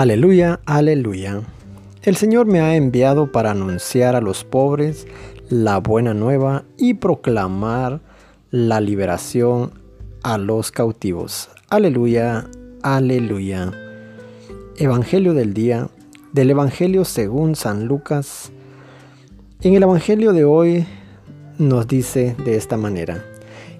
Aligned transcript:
Aleluya, 0.00 0.60
aleluya. 0.64 1.42
El 2.00 2.16
Señor 2.16 2.46
me 2.46 2.60
ha 2.60 2.74
enviado 2.74 3.32
para 3.32 3.50
anunciar 3.50 4.16
a 4.16 4.22
los 4.22 4.44
pobres 4.44 5.06
la 5.50 5.76
buena 5.76 6.14
nueva 6.14 6.64
y 6.78 6.94
proclamar 6.94 8.00
la 8.50 8.80
liberación 8.80 9.72
a 10.22 10.38
los 10.38 10.72
cautivos. 10.72 11.50
Aleluya, 11.68 12.48
aleluya. 12.80 13.72
Evangelio 14.78 15.34
del 15.34 15.52
día, 15.52 15.90
del 16.32 16.48
Evangelio 16.48 17.04
según 17.04 17.54
San 17.54 17.84
Lucas. 17.84 18.52
En 19.60 19.74
el 19.74 19.82
Evangelio 19.82 20.32
de 20.32 20.46
hoy 20.46 20.86
nos 21.58 21.86
dice 21.86 22.34
de 22.42 22.56
esta 22.56 22.78
manera. 22.78 23.22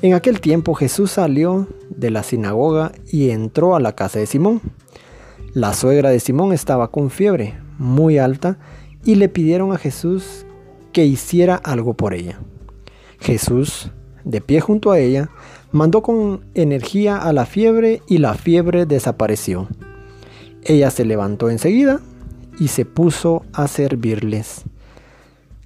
En 0.03 0.13
aquel 0.13 0.43
tiempo 0.43 0.75
Jesús 0.75 1.13
salió 1.13 1.67
de 1.89 2.11
la 2.11 2.23
sinagoga 2.23 2.93
y 3.11 3.31
entró 3.31 3.75
a 3.75 3.81
la 3.81 3.95
casa 3.95 4.19
de 4.19 4.27
Simón. 4.27 4.61
La 5.55 5.73
suegra 5.75 6.11
de 6.11 6.21
Simón 6.21 6.53
estaba 6.53 6.91
con 6.91 7.11
fiebre 7.11 7.59
muy 7.79 8.19
alta 8.19 8.59
y 9.05 9.17
le 9.17 9.29
pidieron 9.29 9.73
a 9.73 9.79
Jesús 9.79 10.47
que 10.93 11.05
hiciera 11.05 11.57
algo 11.57 11.95
por 11.95 12.15
ella. 12.15 12.39
Jesús, 13.19 13.91
de 14.25 14.41
pie 14.41 14.61
junto 14.61 14.93
a 14.93 14.99
ella, 14.99 15.31
mandó 15.73 16.03
con 16.03 16.45
energía 16.55 17.17
a 17.17 17.33
la 17.33 17.47
fiebre 17.47 18.03
y 18.07 18.19
la 18.19 18.35
fiebre 18.35 18.87
desapareció. 18.87 19.69
Ella 20.63 20.91
se 20.91 21.05
levantó 21.05 21.51
enseguida 21.51 22.01
y 22.59 22.69
se 22.69 22.85
puso 22.85 23.45
a 23.53 23.67
servirles. 23.67 24.65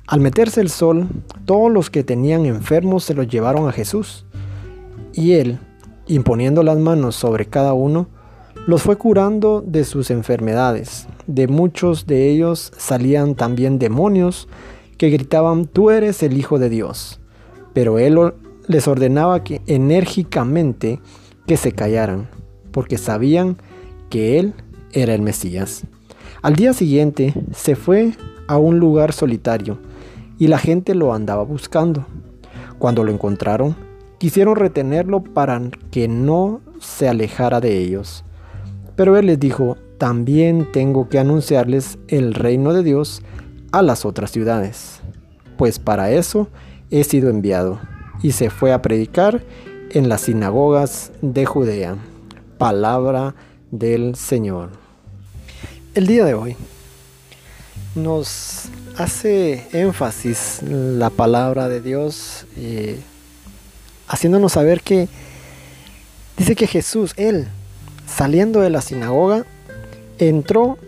Al 0.07 0.21
meterse 0.21 0.61
el 0.61 0.71
sol, 0.71 1.09
todos 1.47 1.73
los 1.73 1.91
que 1.91 2.05
tenían 2.05 2.47
enfermos 2.47 3.05
se 3.05 3.15
los 3.15 3.27
llevaron 3.27 3.69
a 3.69 3.73
Jesús, 3.73 4.27
y 5.13 5.33
él, 5.33 5.59
imponiendo 6.07 6.63
las 6.63 6.79
manos 6.79 7.17
sobre 7.17 7.47
cada 7.47 7.73
uno, 7.73 8.09
los 8.67 8.83
fue 8.83 8.97
curando 8.97 9.63
de 9.67 9.85
sus 9.85 10.11
enfermedades. 10.11 11.07
De 11.27 11.49
muchos 11.49 12.07
de 12.07 12.31
ellos 12.31 12.73
salían 12.77 13.35
también 13.35 13.79
demonios 13.79 14.49
que 14.97 15.11
gritaban, 15.11 15.67
tú 15.67 15.91
eres 15.91 16.23
el 16.23 16.39
Hijo 16.39 16.59
de 16.59 16.71
Dios. 16.71 17.21
Pero 17.75 17.99
él 17.99 18.19
les 18.67 18.89
ordenaba 18.89 19.45
que 19.45 19.61
enérgicamente 19.67 21.01
que 21.47 21.57
se 21.57 21.73
callaran, 21.73 22.29
porque 22.71 22.97
sabían 22.97 23.59
que 24.09 24.39
él 24.39 24.55
era 24.93 25.15
el 25.15 25.21
Mesías. 25.21 25.85
Al 26.41 26.57
día 26.57 26.73
siguiente 26.73 27.35
se 27.53 27.77
fue 27.77 28.13
a 28.47 28.57
un 28.57 28.79
lugar 28.79 29.13
solitario 29.13 29.79
y 30.39 30.47
la 30.47 30.59
gente 30.59 30.95
lo 30.95 31.13
andaba 31.13 31.43
buscando. 31.43 32.07
Cuando 32.79 33.05
lo 33.05 33.13
encontraron, 33.13 33.77
quisieron 34.19 34.57
retenerlo 34.57 35.23
para 35.23 35.61
que 35.91 36.09
no 36.09 36.61
se 36.81 37.09
alejara 37.09 37.61
de 37.61 37.79
ellos. 37.79 38.25
Pero 38.97 39.17
él 39.17 39.27
les 39.27 39.41
dijo, 39.41 39.77
también 39.99 40.71
tengo 40.73 41.09
que 41.09 41.19
anunciarles 41.19 41.99
el 42.09 42.35
reino 42.35 42.73
de 42.73 42.83
Dios 42.83 43.23
a 43.73 43.83
las 43.83 44.05
otras 44.05 44.31
ciudades, 44.31 45.01
pues 45.57 45.79
para 45.79 46.11
eso 46.13 46.49
he 46.91 47.03
sido 47.05 47.31
enviado. 47.31 47.81
Y 48.23 48.33
se 48.33 48.51
fue 48.51 48.73
a 48.73 48.83
predicar 48.83 49.43
en 49.91 50.09
las 50.09 50.23
sinagogas 50.23 51.13
de 51.23 51.45
Judea. 51.45 51.97
Palabra 52.59 53.35
del 53.71 54.15
Señor. 54.15 54.71
El 55.95 56.07
día 56.07 56.25
de 56.25 56.35
hoy 56.35 56.57
nos 57.95 58.67
hace 58.97 59.67
énfasis 59.73 60.61
la 60.63 61.11
palabra 61.11 61.69
de 61.69 61.81
Dios, 61.81 62.47
eh, 62.57 63.01
haciéndonos 64.09 64.53
saber 64.53 64.81
que 64.83 65.09
dice 66.37 66.55
que 66.57 66.67
Jesús, 66.67 67.13
Él, 67.17 67.49
saliendo 68.07 68.61
de 68.61 68.71
la 68.71 68.81
sinagoga, 68.81 69.45
entró 70.19 70.79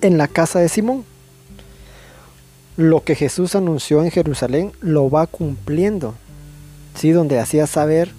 en 0.00 0.18
la 0.18 0.28
casa 0.28 0.58
de 0.58 0.68
Simón. 0.68 1.04
Lo 2.76 3.02
que 3.02 3.14
Jesús 3.14 3.54
anunció 3.54 4.04
en 4.04 4.10
Jerusalén 4.10 4.72
lo 4.80 5.10
va 5.10 5.26
cumpliendo, 5.26 6.14
¿sí? 6.94 7.10
donde 7.10 7.38
hacía 7.38 7.66
saber 7.66 8.10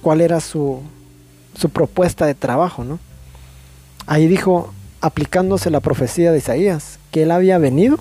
cuál 0.00 0.20
era 0.20 0.40
su, 0.40 0.80
su 1.56 1.70
propuesta 1.70 2.26
de 2.26 2.34
trabajo. 2.34 2.84
¿no? 2.84 3.00
Ahí 4.06 4.28
dijo, 4.28 4.72
aplicándose 5.00 5.70
la 5.70 5.80
profecía 5.80 6.30
de 6.30 6.38
Isaías, 6.38 6.98
que 7.10 7.24
él 7.24 7.30
había 7.32 7.58
venido 7.58 7.98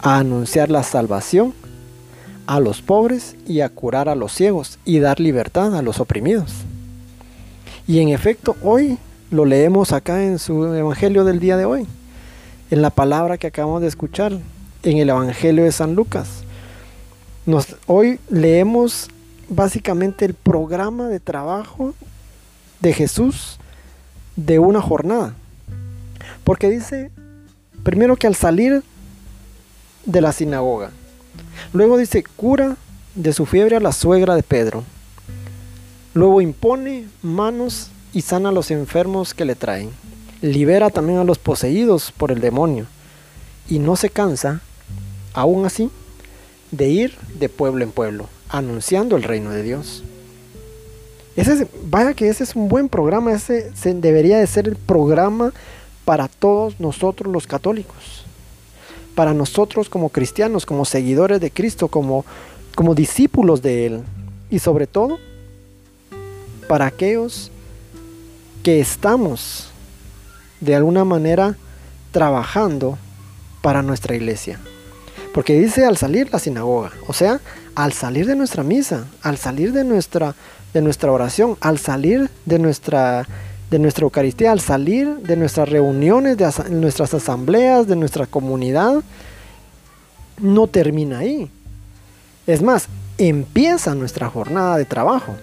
a 0.00 0.18
anunciar 0.18 0.70
la 0.70 0.82
salvación 0.82 1.54
a 2.46 2.60
los 2.60 2.82
pobres 2.82 3.36
y 3.46 3.60
a 3.60 3.68
curar 3.68 4.08
a 4.08 4.14
los 4.14 4.32
ciegos 4.32 4.78
y 4.84 4.98
dar 4.98 5.20
libertad 5.20 5.76
a 5.76 5.82
los 5.82 6.00
oprimidos. 6.00 6.52
Y 7.88 8.00
en 8.00 8.08
efecto, 8.08 8.56
hoy 8.62 8.98
lo 9.30 9.44
leemos 9.44 9.92
acá 9.92 10.24
en 10.24 10.40
su 10.40 10.64
Evangelio 10.74 11.24
del 11.24 11.38
día 11.38 11.56
de 11.56 11.66
hoy, 11.66 11.86
en 12.72 12.82
la 12.82 12.90
palabra 12.90 13.38
que 13.38 13.46
acabamos 13.46 13.80
de 13.80 13.86
escuchar, 13.86 14.32
en 14.82 14.98
el 14.98 15.08
Evangelio 15.08 15.62
de 15.62 15.70
San 15.70 15.94
Lucas. 15.94 16.42
Nos, 17.44 17.76
hoy 17.86 18.18
leemos 18.28 19.08
básicamente 19.48 20.24
el 20.24 20.34
programa 20.34 21.08
de 21.08 21.20
trabajo 21.20 21.94
de 22.80 22.92
Jesús 22.92 23.58
de 24.34 24.58
una 24.58 24.80
jornada. 24.80 25.34
Porque 26.42 26.68
dice, 26.68 27.12
primero 27.84 28.16
que 28.16 28.26
al 28.26 28.34
salir 28.34 28.82
de 30.04 30.20
la 30.20 30.32
sinagoga, 30.32 30.90
luego 31.72 31.98
dice, 31.98 32.24
cura 32.36 32.76
de 33.14 33.32
su 33.32 33.46
fiebre 33.46 33.76
a 33.76 33.80
la 33.80 33.92
suegra 33.92 34.34
de 34.34 34.42
Pedro. 34.42 34.82
Luego 36.16 36.40
impone 36.40 37.10
manos 37.20 37.90
y 38.14 38.22
sana 38.22 38.48
a 38.48 38.52
los 38.52 38.70
enfermos 38.70 39.34
que 39.34 39.44
le 39.44 39.54
traen. 39.54 39.90
Libera 40.40 40.88
también 40.88 41.18
a 41.18 41.24
los 41.24 41.36
poseídos 41.36 42.10
por 42.10 42.32
el 42.32 42.40
demonio. 42.40 42.86
Y 43.68 43.80
no 43.80 43.96
se 43.96 44.08
cansa, 44.08 44.62
aún 45.34 45.66
así, 45.66 45.90
de 46.70 46.88
ir 46.88 47.18
de 47.38 47.50
pueblo 47.50 47.84
en 47.84 47.90
pueblo, 47.90 48.30
anunciando 48.48 49.14
el 49.16 49.24
reino 49.24 49.50
de 49.50 49.62
Dios. 49.62 50.04
Ese 51.36 51.68
vaya 51.84 52.14
que 52.14 52.30
ese 52.30 52.44
es 52.44 52.56
un 52.56 52.70
buen 52.70 52.88
programa, 52.88 53.34
ese 53.34 53.70
debería 53.96 54.38
de 54.38 54.46
ser 54.46 54.68
el 54.68 54.76
programa 54.76 55.52
para 56.06 56.28
todos 56.28 56.80
nosotros 56.80 57.30
los 57.30 57.46
católicos. 57.46 58.24
Para 59.14 59.34
nosotros 59.34 59.90
como 59.90 60.08
cristianos, 60.08 60.64
como 60.64 60.86
seguidores 60.86 61.42
de 61.42 61.50
Cristo, 61.50 61.88
como, 61.88 62.24
como 62.74 62.94
discípulos 62.94 63.60
de 63.60 63.84
Él. 63.84 64.00
Y 64.48 64.60
sobre 64.60 64.86
todo, 64.86 65.18
para 66.66 66.86
aquellos 66.86 67.50
que 68.62 68.80
estamos 68.80 69.70
de 70.60 70.74
alguna 70.74 71.04
manera 71.04 71.56
trabajando 72.12 72.98
para 73.62 73.82
nuestra 73.82 74.14
iglesia. 74.16 74.58
Porque 75.34 75.58
dice 75.58 75.84
al 75.84 75.96
salir 75.96 76.28
la 76.32 76.38
sinagoga, 76.38 76.92
o 77.06 77.12
sea, 77.12 77.40
al 77.74 77.92
salir 77.92 78.26
de 78.26 78.34
nuestra 78.34 78.62
misa, 78.62 79.06
al 79.22 79.36
salir 79.36 79.72
de 79.72 79.84
nuestra, 79.84 80.34
de 80.72 80.80
nuestra 80.80 81.12
oración, 81.12 81.58
al 81.60 81.78
salir 81.78 82.30
de 82.46 82.58
nuestra, 82.58 83.26
de 83.70 83.78
nuestra 83.78 84.04
Eucaristía, 84.04 84.52
al 84.52 84.60
salir 84.60 85.16
de 85.18 85.36
nuestras 85.36 85.68
reuniones, 85.68 86.38
de 86.38 86.50
nuestras 86.70 87.12
asambleas, 87.12 87.86
de 87.86 87.96
nuestra 87.96 88.26
comunidad, 88.26 89.02
no 90.40 90.66
termina 90.66 91.18
ahí. 91.18 91.50
Es 92.46 92.62
más, 92.62 92.88
empieza 93.18 93.94
nuestra 93.94 94.30
jornada 94.30 94.78
de 94.78 94.84
trabajo. 94.86 95.34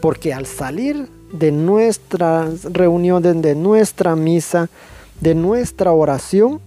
Porque 0.00 0.32
al 0.32 0.46
salir 0.46 1.08
de 1.32 1.52
nuestras 1.52 2.64
reuniones, 2.64 3.42
de 3.42 3.54
nuestra 3.54 4.16
misa, 4.16 4.68
de 5.20 5.34
nuestra 5.34 5.92
oración, 5.92 6.60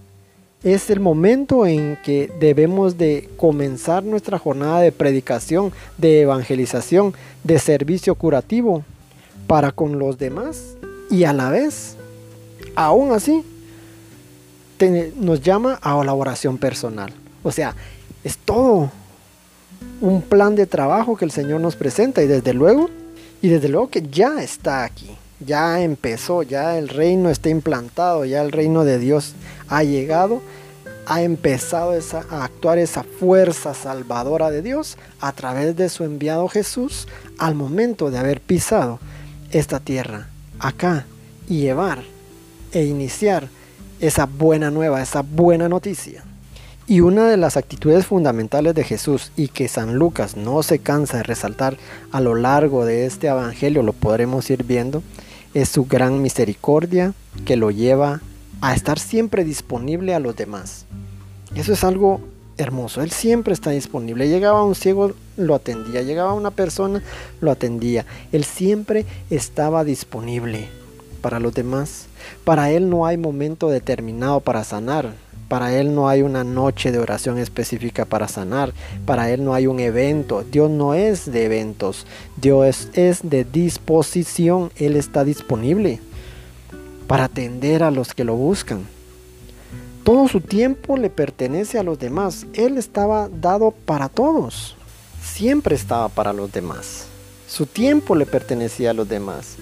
es 0.64 0.90
el 0.92 1.00
momento 1.00 1.66
en 1.66 1.98
que 2.04 2.32
debemos 2.40 2.98
de 2.98 3.30
comenzar 3.38 4.04
nuestra 4.04 4.38
jornada 4.38 4.80
de 4.82 4.92
predicación, 4.92 5.72
de 5.98 6.22
evangelización, 6.22 7.14
de 7.44 7.58
servicio 7.58 8.14
curativo 8.14 8.84
para 9.48 9.72
con 9.72 9.98
los 9.98 10.20
demás 10.20 10.76
y 11.10 11.24
a 11.24 11.34
la 11.34 11.50
vez, 11.50 11.96
aún 12.76 13.12
así, 13.12 13.44
nos 15.18 15.42
llama 15.42 15.80
a 15.82 16.04
la 16.04 16.14
oración 16.14 16.58
personal. 16.58 17.12
O 17.44 17.52
sea, 17.52 17.76
es 18.24 18.38
todo 18.38 18.92
un 20.00 20.22
plan 20.22 20.56
de 20.56 20.66
trabajo 20.66 21.18
que 21.18 21.26
el 21.26 21.32
Señor 21.32 21.60
nos 21.62 21.76
presenta 21.76 22.22
y 22.22 22.28
desde 22.28 22.54
luego 22.54 22.90
y 23.42 23.50
desde 23.50 23.70
luego 23.70 23.90
que 23.90 24.04
ya 24.04 24.44
está 24.44 24.84
aquí, 24.84 25.10
ya 25.40 25.82
empezó, 25.82 26.44
ya 26.44 26.78
el 26.78 26.90
reino 26.90 27.30
está 27.30 27.50
implantado, 27.50 28.26
ya 28.26 28.42
el 28.42 28.52
reino 28.52 28.84
de 28.84 29.00
Dios 29.00 29.34
ha 29.68 29.84
llegado, 29.84 30.42
ha 31.08 31.24
empezado 31.24 31.94
a 32.30 32.44
actuar 32.44 32.78
esa 32.78 33.04
fuerza 33.04 33.74
salvadora 33.74 34.52
de 34.52 34.62
Dios 34.62 34.98
a 35.20 35.32
través 35.32 35.76
de 35.76 35.90
su 35.90 36.04
enviado 36.04 36.48
Jesús 36.48 37.08
al 37.40 37.56
momento 37.56 38.12
de 38.12 38.20
haber 38.20 38.40
pisado 38.40 39.00
esta 39.52 39.80
tierra 39.80 40.28
acá 40.60 41.06
y 41.50 41.62
llevar 41.62 42.04
e 42.72 42.84
iniciar 42.86 43.50
esa 44.00 44.26
buena 44.26 44.70
nueva, 44.70 45.02
esa 45.02 45.22
buena 45.22 45.68
noticia. 45.68 46.24
Y 46.92 47.00
una 47.00 47.30
de 47.30 47.38
las 47.38 47.56
actitudes 47.56 48.06
fundamentales 48.06 48.76
de 48.76 48.84
Jesús 48.84 49.32
y 49.38 49.48
que 49.48 49.70
San 49.70 49.96
Lucas 49.96 50.36
no 50.36 50.62
se 50.62 50.80
cansa 50.80 51.16
de 51.16 51.24
resaltar 51.24 51.78
a 52.12 52.20
lo 52.20 52.36
largo 52.36 52.84
de 52.84 53.06
este 53.06 53.28
Evangelio, 53.28 53.82
lo 53.82 53.94
podremos 53.94 54.50
ir 54.50 54.66
viendo, 54.66 55.02
es 55.54 55.70
su 55.70 55.86
gran 55.86 56.22
misericordia 56.22 57.14
que 57.46 57.56
lo 57.56 57.72
lleva 57.72 58.20
a 58.60 58.76
estar 58.76 59.00
siempre 59.00 59.46
disponible 59.46 60.14
a 60.14 60.20
los 60.20 60.36
demás. 60.36 60.86
Eso 61.56 61.72
es 61.72 61.86
algo 61.86 62.20
hermoso. 62.58 63.02
Él 63.02 63.12
siempre 63.12 63.54
está 63.54 63.70
disponible. 63.70 64.28
Llegaba 64.28 64.66
un 64.66 64.76
ciego, 64.76 65.14
lo 65.38 65.56
atendía. 65.56 66.02
Llegaba 66.02 66.34
una 66.34 66.52
persona, 66.52 67.02
lo 67.40 67.52
atendía. 67.52 68.06
Él 68.34 68.44
siempre 68.44 69.06
estaba 69.30 69.86
disponible 69.86 70.68
para 71.22 71.40
los 71.40 71.54
demás. 71.54 72.08
Para 72.44 72.70
Él 72.70 72.90
no 72.90 73.06
hay 73.06 73.16
momento 73.16 73.70
determinado 73.70 74.42
para 74.42 74.66
sanar. 74.66 75.14
Para 75.52 75.78
Él 75.78 75.94
no 75.94 76.08
hay 76.08 76.22
una 76.22 76.46
noche 76.46 76.94
de 76.94 77.00
oración 77.00 77.38
específica 77.38 78.06
para 78.06 78.30
sanar. 78.30 78.72
Para 79.06 79.30
Él 79.32 79.44
no 79.44 79.54
hay 79.54 79.68
un 79.68 79.82
evento. 79.82 80.46
Dios 80.50 80.72
no 80.72 80.94
es 80.94 81.30
de 81.30 81.44
eventos. 81.44 82.08
Dios 82.38 82.88
es 82.94 83.20
de 83.22 83.44
disposición. 83.44 84.72
Él 84.78 84.96
está 84.96 85.26
disponible 85.26 86.00
para 87.06 87.26
atender 87.26 87.84
a 87.84 87.92
los 87.92 88.14
que 88.14 88.24
lo 88.24 88.36
buscan. 88.36 88.88
Todo 90.06 90.30
su 90.30 90.40
tiempo 90.40 90.96
le 90.96 91.10
pertenece 91.10 91.78
a 91.78 91.84
los 91.84 92.00
demás. 92.00 92.46
Él 92.54 92.78
estaba 92.78 93.28
dado 93.28 93.72
para 93.72 94.08
todos. 94.08 94.78
Siempre 95.22 95.76
estaba 95.76 96.08
para 96.08 96.32
los 96.32 96.50
demás. 96.50 97.08
Su 97.50 97.66
tiempo 97.66 98.16
le 98.16 98.26
pertenecía 98.26 98.92
a 98.92 98.94
los 98.94 99.10
demás. 99.10 99.58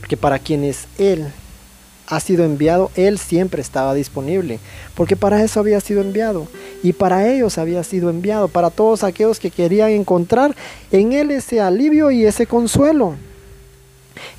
Porque 0.00 0.16
para 0.16 0.40
quienes 0.40 0.88
Él 0.98 1.28
ha 2.12 2.20
sido 2.20 2.44
enviado, 2.44 2.90
Él 2.94 3.18
siempre 3.18 3.62
estaba 3.62 3.94
disponible. 3.94 4.58
Porque 4.94 5.16
para 5.16 5.42
eso 5.42 5.60
había 5.60 5.80
sido 5.80 6.02
enviado. 6.02 6.46
Y 6.82 6.92
para 6.92 7.26
ellos 7.26 7.56
había 7.56 7.82
sido 7.84 8.10
enviado. 8.10 8.48
Para 8.48 8.68
todos 8.68 9.02
aquellos 9.02 9.40
que 9.40 9.50
querían 9.50 9.88
encontrar 9.90 10.54
en 10.90 11.12
Él 11.12 11.30
ese 11.30 11.62
alivio 11.62 12.10
y 12.10 12.26
ese 12.26 12.46
consuelo. 12.46 13.14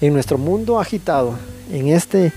En 0.02 0.14
nuestro 0.14 0.38
mundo 0.38 0.80
agitado, 0.80 1.36
en 1.72 1.88
este 1.88 2.32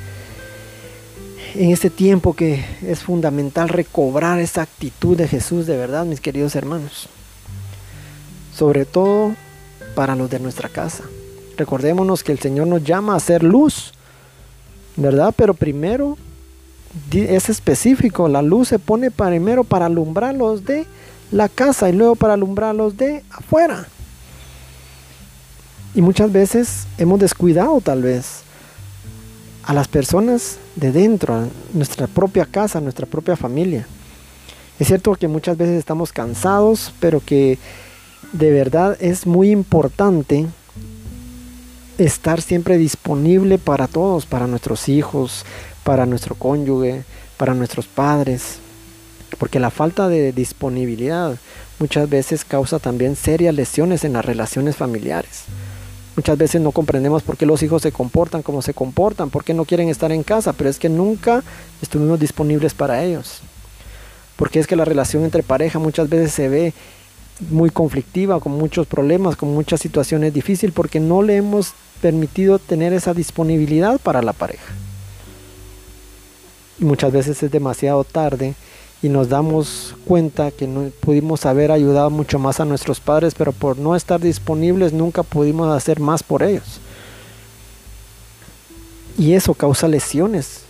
en 1.54 1.70
este 1.70 1.88
tiempo 1.90 2.34
que 2.34 2.64
es 2.82 3.00
fundamental 3.00 3.68
recobrar 3.68 4.40
esa 4.40 4.62
actitud 4.62 5.16
de 5.16 5.28
Jesús 5.28 5.66
de 5.66 5.76
verdad, 5.76 6.06
mis 6.06 6.20
queridos 6.20 6.54
hermanos. 6.54 7.08
Sobre 8.54 8.86
todo 8.86 9.34
para 9.94 10.16
los 10.16 10.30
de 10.30 10.38
nuestra 10.38 10.70
casa. 10.70 11.04
Recordémonos 11.58 12.24
que 12.24 12.32
el 12.32 12.38
Señor 12.38 12.68
nos 12.68 12.82
llama 12.84 13.14
a 13.14 13.16
hacer 13.16 13.42
luz, 13.42 13.92
¿verdad? 14.96 15.34
Pero 15.36 15.54
primero 15.54 16.16
es 17.12 17.48
específico, 17.48 18.28
la 18.28 18.42
luz 18.42 18.68
se 18.68 18.78
pone 18.78 19.10
primero 19.10 19.64
para 19.64 19.86
alumbrar 19.86 20.34
los 20.34 20.64
de 20.64 20.86
la 21.30 21.48
casa 21.48 21.88
y 21.88 21.92
luego 21.92 22.16
para 22.16 22.34
alumbrar 22.34 22.74
los 22.74 22.96
de 22.96 23.22
afuera. 23.30 23.86
Y 25.94 26.02
muchas 26.02 26.32
veces 26.32 26.86
hemos 26.98 27.20
descuidado 27.20 27.80
tal 27.80 28.02
vez 28.02 28.42
a 29.64 29.72
las 29.74 29.88
personas 29.88 30.58
de 30.76 30.92
dentro, 30.92 31.34
a 31.34 31.46
nuestra 31.72 32.06
propia 32.06 32.44
casa, 32.44 32.78
a 32.78 32.82
nuestra 32.82 33.06
propia 33.06 33.36
familia. 33.36 33.86
Es 34.78 34.88
cierto 34.88 35.14
que 35.14 35.26
muchas 35.26 35.56
veces 35.56 35.78
estamos 35.78 36.12
cansados, 36.12 36.92
pero 37.00 37.20
que 37.20 37.58
de 38.32 38.50
verdad 38.50 38.96
es 39.00 39.26
muy 39.26 39.50
importante 39.50 40.46
estar 41.98 42.40
siempre 42.40 42.78
disponible 42.78 43.58
para 43.58 43.88
todos, 43.88 44.26
para 44.26 44.46
nuestros 44.46 44.88
hijos, 44.88 45.44
para 45.84 46.06
nuestro 46.06 46.34
cónyuge, 46.34 47.04
para 47.36 47.54
nuestros 47.54 47.86
padres, 47.86 48.58
porque 49.38 49.60
la 49.60 49.70
falta 49.70 50.08
de 50.08 50.32
disponibilidad 50.32 51.36
muchas 51.78 52.08
veces 52.08 52.44
causa 52.44 52.78
también 52.78 53.16
serias 53.16 53.54
lesiones 53.54 54.04
en 54.04 54.14
las 54.14 54.24
relaciones 54.24 54.76
familiares. 54.76 55.44
Muchas 56.16 56.38
veces 56.38 56.62
no 56.62 56.72
comprendemos 56.72 57.22
por 57.22 57.36
qué 57.36 57.44
los 57.44 57.62
hijos 57.62 57.82
se 57.82 57.92
comportan 57.92 58.42
como 58.42 58.62
se 58.62 58.72
comportan, 58.72 59.28
por 59.28 59.44
qué 59.44 59.52
no 59.52 59.66
quieren 59.66 59.90
estar 59.90 60.10
en 60.12 60.22
casa, 60.22 60.54
pero 60.54 60.70
es 60.70 60.78
que 60.78 60.88
nunca 60.88 61.42
estuvimos 61.82 62.18
disponibles 62.18 62.72
para 62.72 63.04
ellos. 63.04 63.40
Porque 64.36 64.58
es 64.58 64.66
que 64.66 64.76
la 64.76 64.86
relación 64.86 65.24
entre 65.24 65.42
pareja 65.42 65.78
muchas 65.78 66.08
veces 66.08 66.32
se 66.32 66.48
ve 66.48 66.72
muy 67.50 67.70
conflictiva, 67.70 68.40
con 68.40 68.52
muchos 68.52 68.86
problemas, 68.86 69.36
con 69.36 69.52
muchas 69.52 69.80
situaciones 69.80 70.32
difíciles, 70.32 70.74
porque 70.74 71.00
no 71.00 71.22
le 71.22 71.36
hemos 71.36 71.72
permitido 72.00 72.58
tener 72.58 72.92
esa 72.92 73.14
disponibilidad 73.14 74.00
para 74.00 74.22
la 74.22 74.32
pareja. 74.32 74.72
Muchas 76.78 77.12
veces 77.12 77.42
es 77.42 77.50
demasiado 77.50 78.04
tarde 78.04 78.54
y 79.02 79.08
nos 79.08 79.28
damos 79.28 79.94
cuenta 80.06 80.50
que 80.50 80.66
no 80.66 80.90
pudimos 81.00 81.46
haber 81.46 81.70
ayudado 81.70 82.10
mucho 82.10 82.38
más 82.38 82.60
a 82.60 82.64
nuestros 82.64 83.00
padres, 83.00 83.34
pero 83.34 83.52
por 83.52 83.78
no 83.78 83.96
estar 83.96 84.20
disponibles 84.20 84.92
nunca 84.92 85.22
pudimos 85.22 85.74
hacer 85.74 86.00
más 86.00 86.22
por 86.22 86.42
ellos. 86.42 86.80
Y 89.18 89.32
eso 89.32 89.54
causa 89.54 89.88
lesiones. 89.88 90.62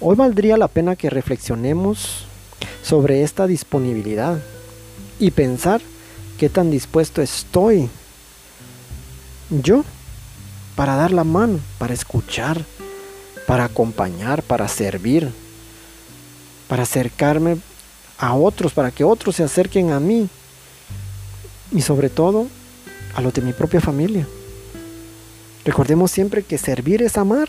Hoy 0.00 0.16
valdría 0.16 0.56
la 0.56 0.68
pena 0.68 0.96
que 0.96 1.10
reflexionemos 1.10 2.24
sobre 2.82 3.22
esta 3.22 3.46
disponibilidad 3.46 4.38
y 5.18 5.30
pensar 5.30 5.80
qué 6.38 6.48
tan 6.48 6.70
dispuesto 6.70 7.22
estoy 7.22 7.88
yo 9.50 9.84
para 10.76 10.94
dar 10.96 11.12
la 11.12 11.24
mano, 11.24 11.60
para 11.78 11.94
escuchar, 11.94 12.64
para 13.46 13.64
acompañar, 13.64 14.42
para 14.42 14.68
servir 14.68 15.32
para 16.68 16.82
acercarme 16.82 17.56
a 18.18 18.34
otros, 18.34 18.72
para 18.72 18.90
que 18.90 19.02
otros 19.02 19.36
se 19.36 19.42
acerquen 19.42 19.90
a 19.90 19.98
mí 19.98 20.28
y 21.72 21.80
sobre 21.80 22.10
todo 22.10 22.46
a 23.14 23.22
los 23.22 23.32
de 23.32 23.40
mi 23.40 23.52
propia 23.52 23.80
familia. 23.80 24.28
Recordemos 25.64 26.10
siempre 26.10 26.42
que 26.42 26.58
servir 26.58 27.02
es 27.02 27.16
amar. 27.16 27.48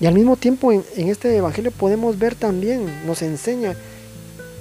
Y 0.00 0.06
al 0.06 0.14
mismo 0.14 0.36
tiempo 0.36 0.70
en, 0.70 0.84
este 0.96 1.36
Evangelio 1.36 1.72
podemos 1.72 2.18
ver 2.18 2.34
también, 2.34 3.06
nos 3.06 3.22
enseña 3.22 3.74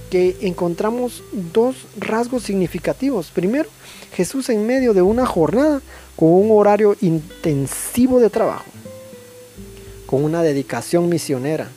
que 0.10 0.38
encontramos 0.42 1.24
dos 1.54 1.76
rasgos 1.98 2.44
significativos. 2.44 3.28
Primero, 3.28 3.70
Jesús 4.14 4.50
en 4.50 4.66
medio 4.66 4.94
de 4.94 5.02
una 5.02 5.26
jornada 5.26 5.82
con 6.16 6.30
un 6.30 6.50
horario 6.52 6.96
intensivo 7.02 8.20
de 8.20 8.30
trabajo, 8.30 8.66
con 10.06 10.24
una 10.24 10.42
dedicación 10.42 11.10
misionera, 11.10 11.70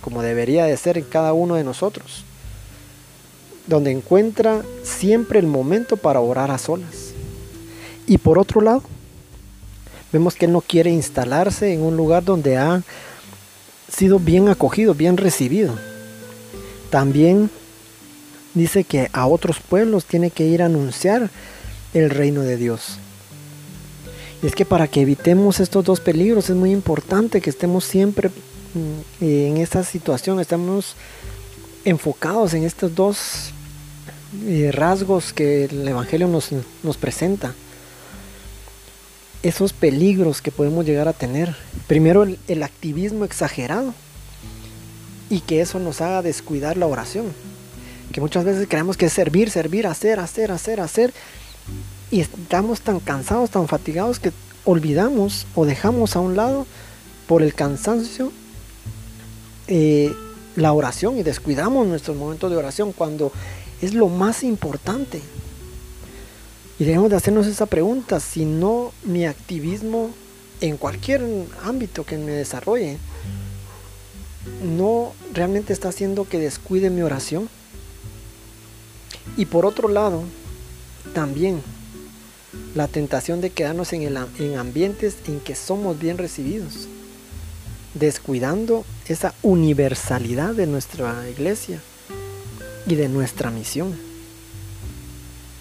como 0.00 0.22
debería 0.22 0.64
de 0.64 0.76
ser 0.76 0.98
en 0.98 1.04
cada 1.04 1.32
uno 1.32 1.54
de 1.54 1.64
nosotros, 1.64 2.24
donde 3.66 3.90
encuentra 3.90 4.62
siempre 4.82 5.38
el 5.38 5.46
momento 5.46 5.96
para 5.96 6.20
orar 6.20 6.50
a 6.50 6.58
solas. 6.58 7.12
Y 8.06 8.18
por 8.18 8.38
otro 8.38 8.60
lado, 8.60 8.82
vemos 10.12 10.34
que 10.34 10.46
Él 10.46 10.52
no 10.52 10.60
quiere 10.60 10.90
instalarse 10.90 11.72
en 11.72 11.82
un 11.82 11.96
lugar 11.96 12.24
donde 12.24 12.56
ha 12.56 12.82
sido 13.88 14.18
bien 14.18 14.48
acogido, 14.48 14.94
bien 14.94 15.16
recibido. 15.16 15.74
También 16.90 17.50
dice 18.54 18.84
que 18.84 19.10
a 19.12 19.26
otros 19.26 19.60
pueblos 19.60 20.04
tiene 20.04 20.30
que 20.30 20.46
ir 20.46 20.62
a 20.62 20.66
anunciar 20.66 21.30
el 21.92 22.10
reino 22.10 22.42
de 22.42 22.56
Dios. 22.56 22.98
Y 24.42 24.46
es 24.46 24.54
que 24.54 24.64
para 24.64 24.88
que 24.88 25.02
evitemos 25.02 25.60
estos 25.60 25.84
dos 25.84 26.00
peligros 26.00 26.50
es 26.50 26.56
muy 26.56 26.70
importante 26.70 27.40
que 27.40 27.50
estemos 27.50 27.84
siempre 27.84 28.30
en 29.20 29.56
esta 29.58 29.84
situación 29.84 30.40
estamos 30.40 30.96
enfocados 31.84 32.54
en 32.54 32.64
estos 32.64 32.94
dos 32.94 33.52
eh, 34.46 34.70
rasgos 34.72 35.32
que 35.32 35.64
el 35.66 35.86
Evangelio 35.86 36.26
nos, 36.26 36.50
nos 36.82 36.96
presenta. 36.96 37.54
Esos 39.42 39.72
peligros 39.72 40.40
que 40.40 40.50
podemos 40.50 40.86
llegar 40.86 41.06
a 41.06 41.12
tener. 41.12 41.54
Primero 41.86 42.26
el 42.48 42.62
activismo 42.62 43.24
exagerado 43.24 43.94
y 45.28 45.40
que 45.40 45.60
eso 45.60 45.78
nos 45.78 46.00
haga 46.00 46.22
descuidar 46.22 46.76
la 46.76 46.86
oración. 46.86 47.26
Que 48.14 48.20
muchas 48.20 48.44
veces 48.44 48.68
creemos 48.68 48.96
que 48.96 49.06
es 49.06 49.12
servir, 49.12 49.50
servir, 49.50 49.88
hacer, 49.88 50.20
hacer, 50.20 50.52
hacer, 50.52 50.80
hacer. 50.80 51.12
Y 52.12 52.20
estamos 52.20 52.80
tan 52.80 53.00
cansados, 53.00 53.50
tan 53.50 53.66
fatigados 53.66 54.20
que 54.20 54.30
olvidamos 54.64 55.48
o 55.56 55.66
dejamos 55.66 56.14
a 56.14 56.20
un 56.20 56.36
lado 56.36 56.64
por 57.26 57.42
el 57.42 57.54
cansancio 57.54 58.30
eh, 59.66 60.14
la 60.54 60.72
oración 60.72 61.18
y 61.18 61.24
descuidamos 61.24 61.88
nuestros 61.88 62.16
momentos 62.16 62.52
de 62.52 62.56
oración 62.56 62.92
cuando 62.92 63.32
es 63.82 63.94
lo 63.94 64.06
más 64.08 64.44
importante. 64.44 65.20
Y 66.78 66.84
debemos 66.84 67.10
de 67.10 67.16
hacernos 67.16 67.48
esa 67.48 67.66
pregunta, 67.66 68.20
si 68.20 68.44
no 68.44 68.92
mi 69.02 69.26
activismo 69.26 70.10
en 70.60 70.76
cualquier 70.76 71.24
ámbito 71.64 72.04
que 72.04 72.16
me 72.16 72.30
desarrolle, 72.30 72.98
no 74.62 75.12
realmente 75.32 75.72
está 75.72 75.88
haciendo 75.88 76.28
que 76.28 76.38
descuide 76.38 76.90
mi 76.90 77.02
oración. 77.02 77.48
Y 79.36 79.46
por 79.46 79.66
otro 79.66 79.88
lado, 79.88 80.22
también 81.14 81.62
la 82.74 82.88
tentación 82.88 83.40
de 83.40 83.50
quedarnos 83.50 83.92
en, 83.92 84.02
el, 84.02 84.18
en 84.38 84.58
ambientes 84.58 85.16
en 85.26 85.40
que 85.40 85.54
somos 85.54 85.98
bien 85.98 86.18
recibidos 86.18 86.88
descuidando 87.94 88.84
esa 89.06 89.34
universalidad 89.42 90.54
de 90.54 90.66
nuestra 90.66 91.28
iglesia 91.30 91.80
y 92.86 92.96
de 92.96 93.08
nuestra 93.08 93.50
misión. 93.50 93.94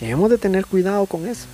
Debemos 0.01 0.29
de 0.29 0.37
tener 0.37 0.65
cuidado 0.65 1.05
con 1.05 1.27
eso. 1.27 1.45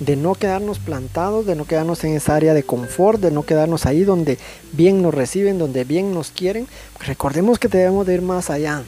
de 0.00 0.16
no 0.16 0.34
quedarnos 0.34 0.80
plantados, 0.80 1.46
de 1.46 1.54
no 1.54 1.66
quedarnos 1.66 2.02
en 2.02 2.14
esa 2.16 2.34
área 2.34 2.52
de 2.52 2.64
confort, 2.64 3.20
de 3.20 3.30
no 3.30 3.44
quedarnos 3.44 3.86
ahí 3.86 4.02
donde 4.02 4.38
bien 4.72 5.00
nos 5.02 5.14
reciben, 5.14 5.56
donde 5.56 5.84
bien 5.84 6.12
nos 6.12 6.30
quieren. 6.32 6.66
Recordemos 6.98 7.60
que 7.60 7.68
debemos 7.68 8.04
de 8.04 8.14
ir 8.14 8.22
más 8.22 8.50
allá. 8.50 8.82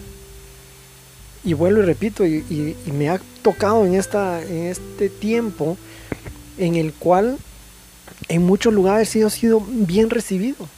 Y 1.46 1.54
vuelvo 1.54 1.80
y 1.80 1.86
repito, 1.86 2.26
y, 2.26 2.76
me 2.92 3.08
ha 3.08 3.20
tocado 3.40 3.86
en, 3.86 3.94
esta, 3.94 4.42
en 4.42 4.66
este 4.66 5.08
tiempo 5.08 5.78
en 6.58 6.74
el 6.74 6.92
cual 6.92 7.38
en 8.28 8.44
muchos 8.44 8.74
lugares 8.74 9.14
he 9.14 9.30
sido 9.30 9.60
bien 9.60 10.10
recibido. 10.10 10.68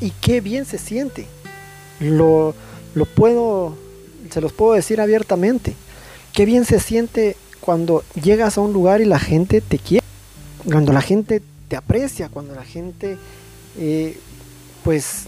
Y 0.00 0.10
qué 0.10 0.40
bien 0.40 0.66
se 0.66 0.76
siente. 0.76 1.26
Lo, 2.00 2.54
lo 2.94 3.06
puedo, 3.06 3.78
se 4.30 4.40
los 4.40 4.52
puedo 4.52 4.74
decir 4.74 5.00
abiertamente. 5.00 5.74
Qué 6.32 6.44
bien 6.44 6.64
se 6.64 6.80
siente 6.80 7.36
cuando 7.60 8.04
llegas 8.20 8.58
a 8.58 8.60
un 8.60 8.72
lugar 8.72 9.00
y 9.00 9.04
la 9.04 9.18
gente 9.18 9.60
te 9.60 9.78
quiere, 9.78 10.04
cuando 10.64 10.92
la 10.92 11.02
gente 11.02 11.40
te 11.68 11.76
aprecia, 11.76 12.28
cuando 12.28 12.54
la 12.54 12.64
gente 12.64 13.16
eh, 13.78 14.18
pues 14.84 15.24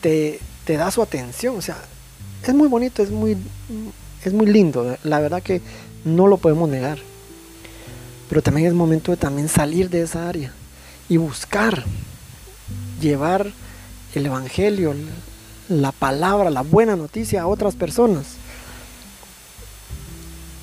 te, 0.00 0.40
da 0.66 0.90
su 0.90 1.02
atención. 1.02 1.56
O 1.56 1.62
sea, 1.62 1.78
es 2.46 2.54
muy 2.54 2.68
bonito, 2.68 3.02
es 3.02 3.10
muy, 3.10 3.36
es 4.24 4.32
muy 4.32 4.46
lindo. 4.46 4.96
La 5.04 5.20
verdad 5.20 5.42
que 5.42 5.60
no 6.04 6.26
lo 6.26 6.38
podemos 6.38 6.68
negar. 6.68 6.98
Pero 8.28 8.42
también 8.42 8.68
es 8.68 8.74
momento 8.74 9.10
de 9.10 9.16
también 9.16 9.48
salir 9.48 9.88
de 9.88 10.02
esa 10.02 10.28
área 10.28 10.52
y 11.08 11.16
buscar 11.16 11.84
llevar 13.00 13.50
el 14.14 14.26
Evangelio, 14.26 14.94
la 15.68 15.92
palabra, 15.92 16.50
la 16.50 16.62
buena 16.62 16.96
noticia 16.96 17.42
a 17.42 17.46
otras 17.46 17.74
personas. 17.74 18.36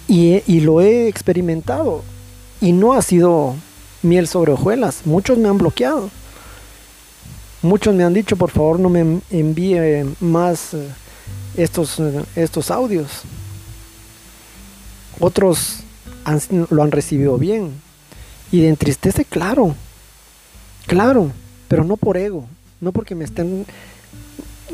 Y, 0.07 0.59
lo 0.61 0.81
he 0.81 1.07
experimentado. 1.07 2.03
Y 2.61 2.71
no 2.71 2.93
ha 2.93 3.01
sido 3.01 3.55
miel 4.03 4.27
sobre 4.27 4.51
hojuelas. 4.51 5.01
Muchos 5.05 5.37
me 5.37 5.49
han 5.49 5.57
bloqueado. 5.57 6.09
Muchos 7.63 7.95
me 7.95 8.03
han 8.03 8.13
dicho, 8.13 8.35
por 8.35 8.51
favor, 8.51 8.79
no 8.79 8.89
me 8.89 9.21
envíe 9.31 10.05
más 10.19 10.75
eh, 10.75 10.87
estos, 11.57 11.99
eh, 11.99 12.23
estos 12.35 12.69
audios. 12.69 13.23
Otros 15.19 15.79
lo 16.69 16.83
han 16.83 16.91
recibido 16.91 17.37
bien. 17.37 17.71
Y 18.51 18.61
de 18.61 18.69
entristece, 18.69 19.25
claro. 19.25 19.75
Claro, 20.87 21.31
pero 21.67 21.83
no 21.83 21.97
por 21.97 22.17
ego. 22.17 22.45
No 22.81 22.91
porque 22.91 23.15
me 23.15 23.25
estén 23.25 23.65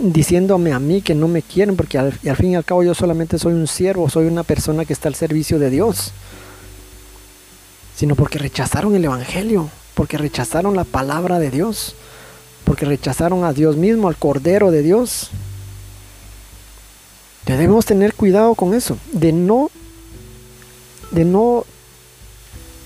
diciéndome 0.01 0.73
a 0.73 0.79
mí 0.79 1.01
que 1.01 1.15
no 1.15 1.27
me 1.27 1.41
quieren, 1.41 1.75
porque 1.75 1.97
al, 1.97 2.11
fin 2.11 2.51
y 2.51 2.55
al 2.55 2.65
cabo 2.65 2.83
yo 2.83 2.93
solamente 2.93 3.37
soy 3.37 3.53
un 3.53 3.67
siervo, 3.67 4.09
soy 4.09 4.25
una 4.25 4.43
persona 4.43 4.85
que 4.85 4.93
está 4.93 5.07
al 5.09 5.15
servicio 5.15 5.59
de 5.59 5.69
Dios, 5.69 6.11
sino 7.95 8.15
porque 8.15 8.39
rechazaron 8.39 8.95
el 8.95 9.05
Evangelio, 9.05 9.69
porque 9.93 10.17
rechazaron 10.17 10.75
la 10.75 10.85
palabra 10.85 11.39
de 11.39 11.51
Dios, 11.51 11.95
porque 12.63 12.85
rechazaron 12.85 13.43
a 13.43 13.53
Dios 13.53 13.75
mismo, 13.75 14.07
al 14.07 14.15
Cordero 14.15 14.71
de 14.71 14.81
Dios. 14.81 15.29
Debemos 17.45 17.85
tener 17.85 18.13
cuidado 18.13 18.55
con 18.55 18.73
eso, 18.73 18.97
de 19.11 19.33
no, 19.33 19.69
de 21.11 21.25
no 21.25 21.65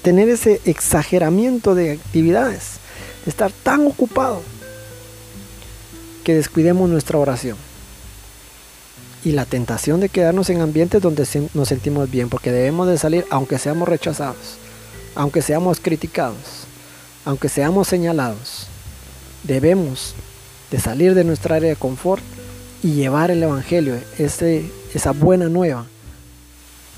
tener 0.02 0.30
ese 0.30 0.62
exageramiento 0.66 1.74
de 1.74 1.94
actividades, 1.94 2.74
de 3.24 3.32
estar 3.32 3.52
tan 3.52 3.88
ocupado 3.88 4.42
que 6.24 6.36
descuidemos 6.36 6.90
nuestra 6.90 7.18
oración. 7.18 7.58
Y 9.24 9.32
la 9.32 9.46
tentación 9.46 10.00
de 10.00 10.10
quedarnos 10.10 10.50
en 10.52 10.62
ambientes 10.62 11.02
donde 11.02 11.28
nos 11.54 11.68
sentimos 11.68 12.12
bien, 12.12 12.30
porque 12.30 12.52
debemos 12.52 12.88
de 12.88 12.98
salir 12.98 13.26
aunque 13.32 13.58
seamos 13.58 13.90
rechazados, 13.90 14.58
aunque 15.16 15.42
seamos 15.42 15.80
criticados, 15.80 16.68
aunque 17.26 17.50
seamos 17.50 17.88
señalados. 17.88 18.68
Debemos 19.44 20.14
de 20.70 20.80
salir 20.80 21.16
de 21.16 21.24
nuestra 21.24 21.56
área 21.56 21.70
de 21.70 21.76
confort 21.76 22.24
y 22.84 22.94
llevar 22.94 23.32
el 23.32 23.42
Evangelio, 23.42 23.96
ese, 24.20 24.70
esa 24.94 25.12
buena 25.12 25.50
nueva, 25.50 25.88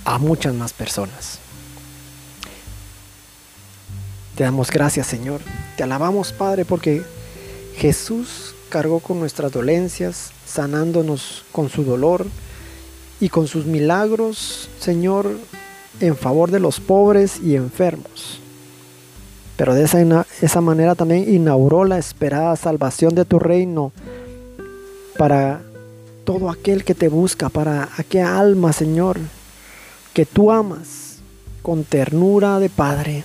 a 0.07 0.17
muchas 0.17 0.55
más 0.55 0.71
personas. 0.71 1.39
Te 4.35 4.43
damos 4.45 4.71
gracias 4.71 5.05
Señor, 5.05 5.41
te 5.75 5.83
alabamos 5.83 6.31
Padre 6.31 6.63
porque 6.63 7.03
Jesús 7.75 8.55
cargó 8.69 9.01
con 9.01 9.19
nuestras 9.19 9.51
dolencias, 9.51 10.31
sanándonos 10.45 11.43
con 11.51 11.69
su 11.69 11.83
dolor 11.83 12.25
y 13.19 13.27
con 13.27 13.47
sus 13.47 13.65
milagros, 13.65 14.69
Señor, 14.79 15.29
en 15.99 16.15
favor 16.15 16.51
de 16.51 16.61
los 16.61 16.79
pobres 16.79 17.41
y 17.43 17.55
enfermos. 17.55 18.39
Pero 19.57 19.73
de 19.73 19.83
esa, 19.83 20.25
esa 20.41 20.61
manera 20.61 20.95
también 20.95 21.33
inauguró 21.33 21.83
la 21.83 21.97
esperada 21.97 22.55
salvación 22.55 23.13
de 23.13 23.25
tu 23.25 23.39
reino 23.39 23.91
para 25.17 25.61
todo 26.23 26.49
aquel 26.49 26.85
que 26.85 26.95
te 26.95 27.09
busca, 27.09 27.49
para 27.49 27.89
aquella 27.97 28.39
alma, 28.39 28.71
Señor, 28.71 29.17
que 30.17 30.25
tú 30.25 30.49
amas 30.49 31.19
con 31.61 31.83
ternura 31.83 32.57
de 32.57 32.69
Padre. 32.69 33.23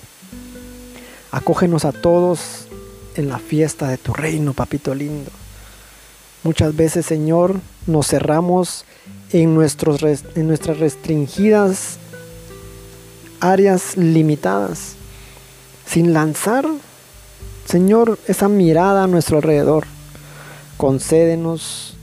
Acógenos 1.30 1.86
a 1.86 1.92
todos 1.92 2.66
en 3.14 3.30
la 3.30 3.38
fiesta 3.38 3.88
de 3.88 3.96
tu 3.96 4.12
reino, 4.12 4.52
papito 4.52 4.94
lindo. 4.94 5.30
Muchas 6.42 6.76
veces, 6.76 7.06
Señor, 7.06 7.58
nos 7.86 8.08
cerramos 8.08 8.84
en, 9.32 9.54
nuestros, 9.54 10.02
en 10.02 10.46
nuestras 10.46 10.80
restringidas 10.80 11.96
áreas 13.40 13.96
limitadas, 13.96 14.96
sin 15.86 16.12
lanzar, 16.12 16.66
Señor, 17.64 18.18
esa 18.28 18.48
mirada 18.48 19.04
a 19.04 19.06
nuestro 19.06 19.38
alrededor. 19.38 19.86
Concédenos 20.76 21.96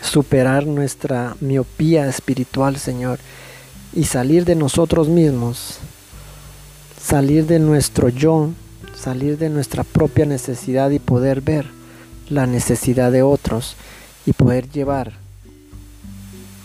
superar 0.00 0.66
nuestra 0.66 1.36
miopía 1.40 2.08
espiritual, 2.08 2.78
Señor, 2.78 3.18
y 3.92 4.04
salir 4.04 4.44
de 4.44 4.54
nosotros 4.54 5.08
mismos, 5.08 5.78
salir 6.98 7.46
de 7.46 7.58
nuestro 7.58 8.08
yo 8.08 8.50
salir 9.02 9.36
de 9.36 9.48
nuestra 9.48 9.82
propia 9.82 10.26
necesidad 10.26 10.90
y 10.90 11.00
poder 11.00 11.40
ver 11.40 11.66
la 12.28 12.46
necesidad 12.46 13.10
de 13.10 13.22
otros 13.22 13.74
y 14.26 14.32
poder 14.32 14.70
llevar 14.70 15.14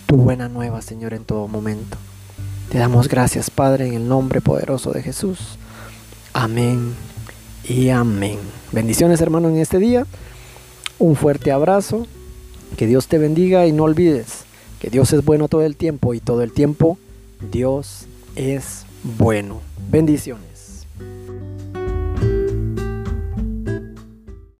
tu 0.06 0.16
buena 0.16 0.48
nueva, 0.48 0.80
Señor, 0.80 1.14
en 1.14 1.24
todo 1.24 1.48
momento. 1.48 1.96
Te 2.70 2.78
damos 2.78 3.08
gracias, 3.08 3.50
Padre, 3.50 3.88
en 3.88 3.94
el 3.94 4.08
nombre 4.08 4.40
poderoso 4.40 4.92
de 4.92 5.02
Jesús. 5.02 5.58
Amén 6.32 6.94
y 7.68 7.88
amén. 7.88 8.38
Bendiciones, 8.70 9.20
hermano, 9.20 9.48
en 9.48 9.56
este 9.56 9.78
día. 9.78 10.06
Un 11.00 11.16
fuerte 11.16 11.50
abrazo. 11.50 12.06
Que 12.76 12.86
Dios 12.86 13.08
te 13.08 13.18
bendiga 13.18 13.66
y 13.66 13.72
no 13.72 13.84
olvides 13.84 14.44
que 14.78 14.90
Dios 14.90 15.12
es 15.12 15.24
bueno 15.24 15.48
todo 15.48 15.62
el 15.62 15.74
tiempo 15.74 16.14
y 16.14 16.20
todo 16.20 16.42
el 16.42 16.52
tiempo 16.52 16.98
Dios 17.40 18.06
es 18.36 18.84
bueno. 19.02 19.60
Bendiciones. 19.90 20.47